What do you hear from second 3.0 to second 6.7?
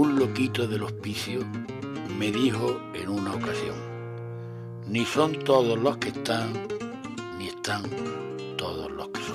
una ocasión, ni son todos los que están,